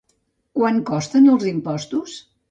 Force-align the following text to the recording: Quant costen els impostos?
Quant 0.59 0.79
costen 0.87 1.27
els 1.33 1.45
impostos? 1.51 2.17